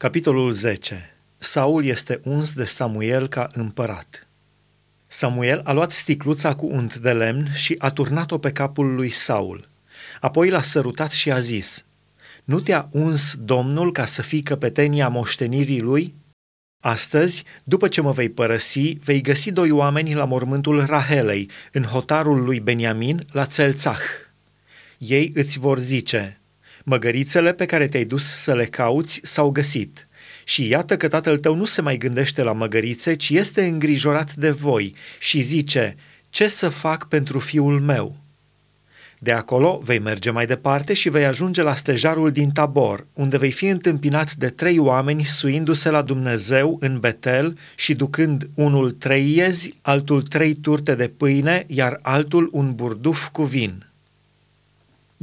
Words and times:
Capitolul 0.00 0.52
10. 0.52 1.16
Saul 1.36 1.84
este 1.84 2.20
uns 2.24 2.52
de 2.52 2.64
Samuel 2.64 3.28
ca 3.28 3.48
împărat. 3.52 4.28
Samuel 5.06 5.60
a 5.64 5.72
luat 5.72 5.90
sticluța 5.90 6.54
cu 6.54 6.66
unt 6.66 6.96
de 6.96 7.12
lemn 7.12 7.52
și 7.54 7.74
a 7.78 7.90
turnat-o 7.90 8.38
pe 8.38 8.52
capul 8.52 8.94
lui 8.94 9.10
Saul. 9.10 9.68
Apoi 10.20 10.50
l-a 10.50 10.62
sărutat 10.62 11.10
și 11.10 11.30
a 11.30 11.40
zis, 11.40 11.84
Nu 12.44 12.60
te-a 12.60 12.88
uns 12.92 13.36
Domnul 13.36 13.92
ca 13.92 14.04
să 14.04 14.22
fii 14.22 14.42
căpetenia 14.42 15.08
moștenirii 15.08 15.80
lui? 15.80 16.14
Astăzi, 16.82 17.44
după 17.64 17.88
ce 17.88 18.00
mă 18.00 18.12
vei 18.12 18.28
părăsi, 18.30 18.98
vei 19.04 19.20
găsi 19.20 19.50
doi 19.50 19.70
oameni 19.70 20.14
la 20.14 20.24
mormântul 20.24 20.86
Rahelei, 20.86 21.50
în 21.72 21.82
hotarul 21.82 22.44
lui 22.44 22.60
Beniamin, 22.60 23.26
la 23.32 23.46
Țelțah. 23.46 24.00
Ei 24.98 25.32
îți 25.34 25.58
vor 25.58 25.78
zice, 25.78 26.39
Măgărițele 26.84 27.52
pe 27.52 27.66
care 27.66 27.86
te-ai 27.86 28.04
dus 28.04 28.24
să 28.24 28.54
le 28.54 28.64
cauți 28.64 29.20
s-au 29.22 29.50
găsit. 29.50 30.08
Și 30.44 30.68
iată 30.68 30.96
că 30.96 31.08
tatăl 31.08 31.38
tău 31.38 31.54
nu 31.54 31.64
se 31.64 31.80
mai 31.80 31.96
gândește 31.96 32.42
la 32.42 32.52
măgărițe, 32.52 33.14
ci 33.14 33.30
este 33.30 33.64
îngrijorat 33.64 34.34
de 34.34 34.50
voi 34.50 34.94
și 35.18 35.40
zice, 35.40 35.96
ce 36.30 36.48
să 36.48 36.68
fac 36.68 37.08
pentru 37.08 37.38
fiul 37.38 37.80
meu? 37.80 38.16
De 39.22 39.32
acolo 39.32 39.80
vei 39.84 39.98
merge 39.98 40.30
mai 40.30 40.46
departe 40.46 40.92
și 40.92 41.08
vei 41.08 41.24
ajunge 41.24 41.62
la 41.62 41.74
stejarul 41.74 42.30
din 42.30 42.50
Tabor, 42.50 43.06
unde 43.12 43.38
vei 43.38 43.50
fi 43.50 43.66
întâmpinat 43.66 44.34
de 44.34 44.48
trei 44.48 44.78
oameni 44.78 45.24
suindu-se 45.24 45.90
la 45.90 46.02
Dumnezeu 46.02 46.76
în 46.80 47.00
Betel 47.00 47.58
și 47.76 47.94
ducând 47.94 48.48
unul 48.54 48.92
trei 48.92 49.36
iezi, 49.36 49.78
altul 49.82 50.22
trei 50.22 50.54
turte 50.54 50.94
de 50.94 51.08
pâine, 51.08 51.64
iar 51.66 51.98
altul 52.02 52.48
un 52.52 52.74
burduf 52.74 53.28
cu 53.28 53.42
vin. 53.42 53.89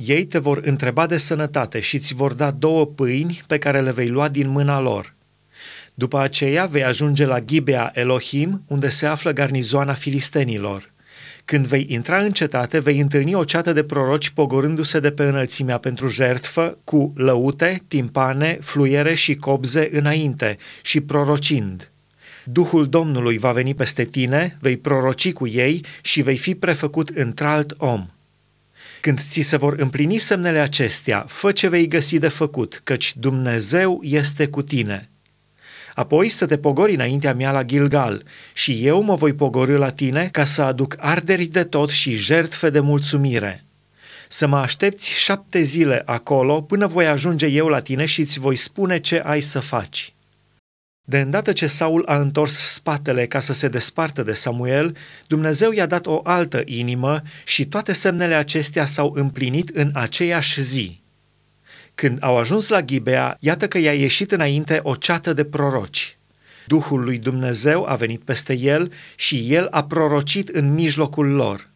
Ei 0.06 0.26
te 0.26 0.38
vor 0.38 0.62
întreba 0.64 1.06
de 1.06 1.18
sănătate 1.18 1.80
și 1.80 1.96
îți 1.96 2.14
vor 2.14 2.34
da 2.34 2.52
două 2.52 2.86
pâini 2.86 3.42
pe 3.48 3.58
care 3.58 3.82
le 3.82 3.92
vei 3.92 4.08
lua 4.08 4.30
din 4.30 4.50
mâna 4.50 4.80
lor. 4.80 5.16
După 5.94 6.20
aceea 6.20 6.66
vei 6.66 6.84
ajunge 6.84 7.26
la 7.26 7.40
Gibea 7.40 7.92
Elohim, 7.94 8.64
unde 8.68 8.90
se 8.90 9.06
află 9.06 9.32
garnizoana 9.32 9.94
filistenilor. 9.94 10.92
Când 11.46 11.66
vei 11.66 11.86
intra 11.90 12.18
în 12.18 12.32
cetate, 12.32 12.80
vei 12.80 13.00
întâlni 13.00 13.34
o 13.34 13.44
ceată 13.44 13.74
de 13.74 13.84
proroci 13.84 14.30
pogorându-se 14.30 15.00
de 15.00 15.12
pe 15.12 15.24
înălțimea 15.24 15.78
pentru 15.78 16.08
jertfă, 16.08 16.78
cu 16.84 17.14
lăute, 17.16 17.84
timpane, 17.88 18.58
fluiere 18.62 19.14
și 19.14 19.36
cobze 19.36 19.90
înainte 19.92 20.58
și 20.82 21.02
prorocind. 21.02 21.92
Duhul 22.44 22.88
Domnului 22.88 23.38
va 23.38 23.52
veni 23.52 23.76
peste 23.76 24.04
tine, 24.04 24.58
vei 24.60 24.78
proroci 24.78 25.34
cu 25.34 25.48
ei 25.48 25.86
și 26.02 26.22
vei 26.22 26.38
fi 26.38 26.56
prefăcut 26.56 27.10
într-alt 27.10 27.74
om. 27.78 28.08
Când 29.02 29.20
ți 29.20 29.42
se 29.42 29.58
vor 29.58 29.76
împlini 29.78 30.18
semnele 30.18 30.60
acestea, 30.60 31.26
fă 31.28 31.52
ce 31.52 31.68
vei 31.68 31.88
găsi 31.88 32.18
de 32.18 32.28
făcut, 32.28 32.82
căci 32.84 33.16
Dumnezeu 33.18 34.00
este 34.04 34.48
cu 34.48 34.62
tine. 34.62 35.10
Apoi 35.96 36.30
să 36.30 36.46
te 36.46 36.58
pogori 36.58 36.94
înaintea 36.94 37.34
mea 37.34 37.52
la 37.52 37.64
Gilgal 37.64 38.24
și 38.54 38.86
eu 38.86 39.02
mă 39.02 39.16
voi 39.16 39.34
pogori 39.34 39.78
la 39.78 39.90
tine 39.90 40.30
ca 40.32 40.44
să 40.44 40.62
aduc 40.62 40.96
arderi 41.00 41.46
de 41.46 41.64
tot 41.64 41.90
și 41.90 42.16
jertfe 42.16 42.70
de 42.70 42.80
mulțumire. 42.80 43.66
Să 44.28 44.48
mă 44.48 44.58
aștepți 44.58 45.12
șapte 45.12 45.62
zile 45.62 46.02
acolo 46.06 46.62
până 46.62 46.88
voi 46.88 47.08
ajunge 47.08 47.46
eu 47.46 47.68
la 47.68 47.80
tine 47.80 48.06
și 48.06 48.22
îți 48.22 48.40
voi 48.40 48.56
spune 48.56 49.00
ce 49.00 49.20
ai 49.20 49.42
să 49.42 49.60
faci. 49.60 50.14
De 51.10 51.20
îndată 51.20 51.52
ce 51.52 51.68
Saul 51.68 52.04
a 52.06 52.18
întors 52.18 52.54
spatele 52.54 53.26
ca 53.26 53.40
să 53.40 53.54
se 53.54 53.68
despartă 53.68 54.24
de 54.24 54.34
Samuel, 54.34 54.96
Dumnezeu 55.28 55.72
i-a 55.72 55.86
dat 55.86 56.06
o 56.06 56.20
altă 56.24 56.62
inimă 56.66 57.22
și 57.46 57.66
toate 57.66 57.94
semnele 57.94 58.36
acestea 58.36 58.86
s-au 58.86 59.14
împlinit 59.16 59.70
în 59.70 59.92
aceeași 59.94 60.62
zi. 60.62 61.02
Când 61.96 62.18
au 62.22 62.38
ajuns 62.38 62.68
la 62.68 62.82
Ghibea, 62.82 63.38
iată 63.40 63.68
că 63.68 63.78
i-a 63.78 63.94
ieșit 63.94 64.32
înainte 64.32 64.80
o 64.84 64.96
ceată 64.96 65.34
de 65.34 65.44
proroci. 65.44 66.18
Duhul 66.66 67.04
lui 67.04 67.18
Dumnezeu 67.18 67.86
a 67.86 67.96
venit 67.96 68.22
peste 68.22 68.54
el 68.54 68.92
și 69.16 69.54
el 69.54 69.68
a 69.72 69.84
prorocit 69.84 70.48
în 70.48 70.74
mijlocul 70.74 71.28
lor. 71.28 71.70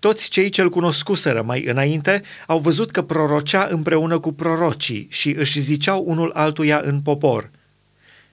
Toți 0.00 0.28
cei 0.28 0.48
ce-l 0.48 0.70
cunoscuseră 0.70 1.42
mai 1.42 1.64
înainte 1.64 2.22
au 2.46 2.58
văzut 2.58 2.90
că 2.90 3.02
prorocea 3.02 3.68
împreună 3.70 4.18
cu 4.18 4.32
prorocii 4.32 5.06
și 5.10 5.30
își 5.30 5.60
ziceau 5.60 6.04
unul 6.06 6.30
altuia 6.34 6.80
în 6.84 7.00
popor– 7.00 7.50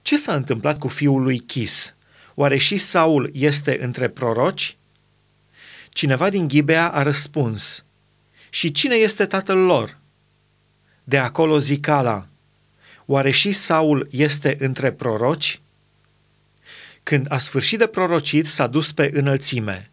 ce 0.06 0.16
s-a 0.16 0.34
întâmplat 0.34 0.78
cu 0.78 0.88
fiul 0.88 1.22
lui 1.22 1.38
Chis? 1.38 1.94
Oare 2.34 2.56
și 2.56 2.76
Saul 2.76 3.30
este 3.32 3.82
între 3.82 4.08
proroci? 4.08 4.76
Cineva 5.88 6.30
din 6.30 6.48
Ghibea 6.48 6.88
a 6.88 7.02
răspuns, 7.02 7.84
Și 8.50 8.70
cine 8.70 8.94
este 8.94 9.26
tatăl 9.26 9.58
lor? 9.58 9.98
De 11.04 11.18
acolo 11.18 11.58
zicala, 11.58 12.26
Oare 13.06 13.30
și 13.30 13.52
Saul 13.52 14.08
este 14.10 14.56
între 14.60 14.92
proroci? 14.92 15.60
Când 17.02 17.26
a 17.28 17.38
sfârșit 17.38 17.78
de 17.78 17.86
prorocit, 17.86 18.46
s-a 18.46 18.66
dus 18.66 18.92
pe 18.92 19.10
înălțime. 19.12 19.90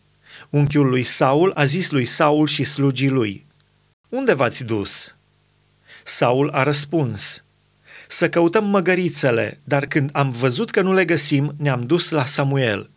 Unchiul 0.49 0.89
lui 0.89 1.03
Saul 1.03 1.51
a 1.55 1.63
zis 1.63 1.91
lui 1.91 2.05
Saul 2.05 2.47
și 2.47 2.63
slugii 2.63 3.09
lui, 3.09 3.45
Unde 4.09 4.33
v-ați 4.33 4.63
dus? 4.63 5.15
Saul 6.03 6.49
a 6.49 6.63
răspuns, 6.63 7.42
să 8.13 8.29
căutăm 8.29 8.65
măgărițele, 8.65 9.59
dar 9.63 9.85
când 9.85 10.09
am 10.13 10.29
văzut 10.29 10.71
că 10.71 10.81
nu 10.81 10.93
le 10.93 11.05
găsim, 11.05 11.55
ne-am 11.57 11.85
dus 11.85 12.09
la 12.09 12.25
Samuel. 12.25 12.89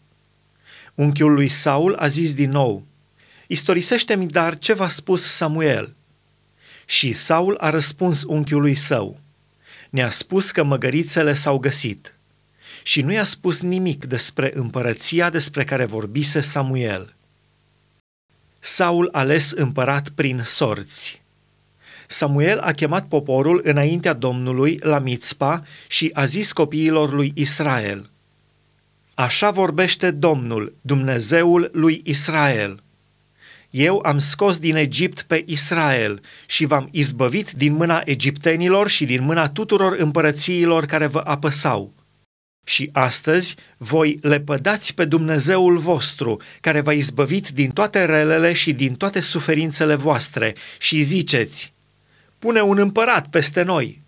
Unchiul 0.94 1.32
lui 1.32 1.48
Saul 1.48 1.94
a 1.94 2.06
zis 2.06 2.34
din 2.34 2.50
nou, 2.50 2.86
Istorisește-mi 3.46 4.26
dar 4.26 4.58
ce 4.58 4.72
v-a 4.72 4.88
spus 4.88 5.22
Samuel. 5.22 5.94
Și 6.84 7.12
Saul 7.12 7.56
a 7.60 7.70
răspuns 7.70 8.22
unchiului 8.26 8.74
său, 8.74 9.20
Ne-a 9.90 10.10
spus 10.10 10.50
că 10.50 10.62
măgărițele 10.62 11.32
s-au 11.32 11.58
găsit. 11.58 12.14
Și 12.82 13.02
nu 13.02 13.12
i-a 13.12 13.24
spus 13.24 13.60
nimic 13.60 14.04
despre 14.04 14.50
împărăția 14.54 15.30
despre 15.30 15.64
care 15.64 15.84
vorbise 15.84 16.40
Samuel. 16.40 17.14
Saul 18.58 19.08
ales 19.12 19.50
împărat 19.50 20.08
prin 20.08 20.42
sorți. 20.44 21.22
Samuel 22.08 22.58
a 22.58 22.72
chemat 22.72 23.06
poporul 23.08 23.60
înaintea 23.64 24.12
Domnului 24.12 24.78
la 24.82 24.98
Mitzpa 24.98 25.62
și 25.88 26.10
a 26.14 26.24
zis 26.24 26.52
copiilor 26.52 27.12
lui 27.12 27.32
Israel, 27.34 28.10
Așa 29.14 29.50
vorbește 29.50 30.10
Domnul, 30.10 30.74
Dumnezeul 30.80 31.70
lui 31.72 32.00
Israel. 32.04 32.82
Eu 33.70 34.02
am 34.04 34.18
scos 34.18 34.58
din 34.58 34.76
Egipt 34.76 35.22
pe 35.22 35.44
Israel 35.46 36.20
și 36.46 36.64
v-am 36.64 36.88
izbăvit 36.90 37.50
din 37.50 37.72
mâna 37.72 38.02
egiptenilor 38.04 38.88
și 38.88 39.04
din 39.04 39.22
mâna 39.22 39.48
tuturor 39.48 39.96
împărățiilor 39.98 40.86
care 40.86 41.06
vă 41.06 41.22
apăsau. 41.24 41.94
Și 42.64 42.90
astăzi 42.92 43.54
voi 43.76 44.18
lepădați 44.22 44.94
pe 44.94 45.04
Dumnezeul 45.04 45.78
vostru, 45.78 46.40
care 46.60 46.80
v-a 46.80 46.92
izbăvit 46.92 47.48
din 47.48 47.70
toate 47.70 48.04
relele 48.04 48.52
și 48.52 48.72
din 48.72 48.94
toate 48.94 49.20
suferințele 49.20 49.94
voastre, 49.94 50.54
și 50.78 51.02
ziceți, 51.02 51.74
pune 52.38 52.60
un 52.60 52.78
împărat 52.78 53.26
peste 53.26 53.62
noi. 53.62 54.04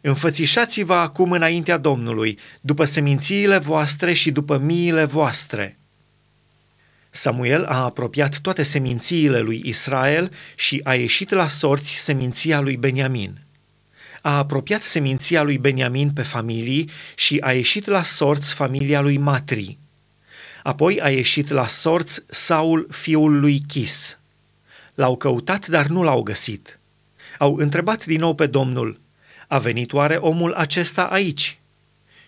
Înfățișați-vă 0.00 0.94
acum 0.94 1.32
înaintea 1.32 1.76
Domnului, 1.76 2.38
după 2.60 2.84
semințiile 2.84 3.58
voastre 3.58 4.12
și 4.12 4.30
după 4.30 4.58
miile 4.58 5.04
voastre. 5.04 5.78
Samuel 7.10 7.64
a 7.64 7.82
apropiat 7.82 8.38
toate 8.38 8.62
semințiile 8.62 9.40
lui 9.40 9.62
Israel 9.64 10.32
și 10.54 10.80
a 10.84 10.94
ieșit 10.94 11.30
la 11.30 11.46
sorți 11.46 11.90
seminția 11.94 12.60
lui 12.60 12.76
Beniamin. 12.76 13.38
A 14.22 14.36
apropiat 14.36 14.82
seminția 14.82 15.42
lui 15.42 15.58
Beniamin 15.58 16.10
pe 16.10 16.22
familii 16.22 16.90
și 17.14 17.38
a 17.40 17.52
ieșit 17.52 17.86
la 17.86 18.02
sorți 18.02 18.54
familia 18.54 19.00
lui 19.00 19.16
Matri. 19.16 19.78
Apoi 20.62 21.00
a 21.00 21.10
ieșit 21.10 21.48
la 21.48 21.66
sorți 21.66 22.22
Saul, 22.26 22.86
fiul 22.90 23.40
lui 23.40 23.60
Chis. 23.66 24.18
L-au 24.94 25.16
căutat, 25.16 25.66
dar 25.66 25.86
nu 25.86 26.02
l-au 26.02 26.22
găsit– 26.22 26.74
au 27.40 27.56
întrebat 27.56 28.04
din 28.04 28.20
nou 28.20 28.34
pe 28.34 28.46
Domnul, 28.46 29.00
a 29.48 29.58
venit 29.58 29.92
oare 29.92 30.16
omul 30.16 30.52
acesta 30.52 31.04
aici? 31.04 31.58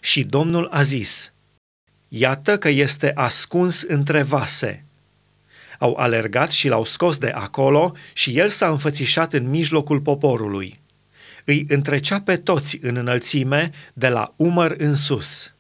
Și 0.01 0.25
Domnul 0.25 0.69
a 0.71 0.83
zis, 0.83 1.33
iată 2.09 2.59
că 2.59 2.69
este 2.69 3.13
ascuns 3.15 3.83
între 3.83 4.23
vase. 4.23 4.85
Au 5.79 5.95
alergat 5.95 6.51
și 6.51 6.69
l-au 6.69 6.85
scos 6.85 7.19
de 7.19 7.29
acolo 7.29 7.97
și 8.13 8.39
el 8.39 8.49
s-a 8.49 8.69
înfățișat 8.69 9.33
în 9.33 9.49
mijlocul 9.49 10.01
poporului. 10.01 10.81
Îi 11.45 11.65
întrecea 11.69 12.21
pe 12.21 12.37
toți 12.37 12.79
în 12.83 12.97
înălțime, 12.97 13.71
de 13.93 14.09
la 14.09 14.33
umăr 14.37 14.75
în 14.79 14.95
sus. 14.95 15.55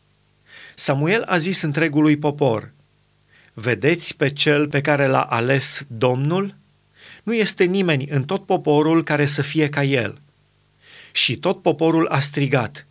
Samuel 0.75 1.23
a 1.23 1.37
zis 1.37 1.63
întregului 1.63 2.17
popor, 2.17 2.73
Vedeți 3.53 4.17
pe 4.17 4.31
cel 4.31 4.69
pe 4.69 4.81
care 4.81 5.07
l-a 5.07 5.23
ales 5.23 5.85
Domnul? 5.89 6.61
Nu 7.23 7.35
este 7.35 7.65
nimeni 7.65 8.07
în 8.11 8.25
tot 8.25 8.47
poporul 8.47 9.03
care 9.03 9.27
să 9.27 9.43
fie 9.43 9.69
ca 9.69 9.85
el. 9.85 10.21
Și 11.13 11.37
tot 11.37 11.63
poporul 11.63 12.07
a 12.07 12.21
strigat, 12.21 12.87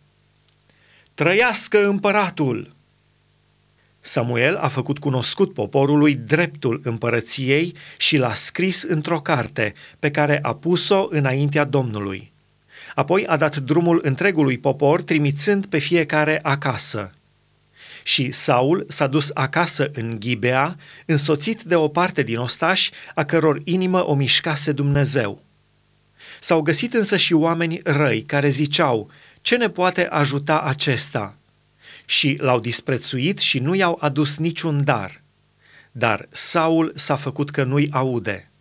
Trăiască 1.14 1.86
împăratul! 1.86 2.74
Samuel 3.98 4.56
a 4.56 4.68
făcut 4.68 4.98
cunoscut 4.98 5.52
poporului 5.52 6.14
dreptul 6.14 6.80
împărăției 6.84 7.74
și 7.96 8.16
l-a 8.16 8.34
scris 8.34 8.82
într-o 8.82 9.20
carte 9.20 9.74
pe 9.98 10.10
care 10.10 10.38
a 10.42 10.54
pus-o 10.54 11.06
înaintea 11.10 11.64
Domnului. 11.64 12.32
Apoi 12.94 13.26
a 13.26 13.36
dat 13.36 13.56
drumul 13.56 14.00
întregului 14.02 14.58
popor, 14.58 15.02
trimițând 15.02 15.66
pe 15.66 15.78
fiecare 15.78 16.38
acasă. 16.42 17.12
Și 18.02 18.30
Saul 18.30 18.84
s-a 18.88 19.06
dus 19.06 19.30
acasă 19.34 19.90
în 19.94 20.16
Ghibea, 20.20 20.76
însoțit 21.06 21.62
de 21.62 21.74
o 21.74 21.88
parte 21.88 22.22
din 22.22 22.38
ostași, 22.38 22.90
a 23.14 23.24
căror 23.24 23.60
inimă 23.64 24.06
o 24.06 24.14
mișcase 24.14 24.72
Dumnezeu. 24.72 25.42
S-au 26.40 26.60
găsit 26.60 26.94
însă 26.94 27.16
și 27.16 27.32
oameni 27.32 27.80
răi 27.84 28.22
care 28.22 28.48
ziceau, 28.48 29.10
ce 29.40 29.56
ne 29.56 29.68
poate 29.68 30.06
ajuta 30.06 30.60
acesta? 30.60 31.36
Și 32.04 32.36
l-au 32.40 32.60
disprețuit 32.60 33.38
și 33.38 33.58
nu 33.58 33.74
i-au 33.74 33.98
adus 34.00 34.36
niciun 34.36 34.84
dar. 34.84 35.22
Dar 35.92 36.28
Saul 36.30 36.92
s-a 36.96 37.16
făcut 37.16 37.50
că 37.50 37.64
nu-i 37.64 37.88
aude. 37.90 38.51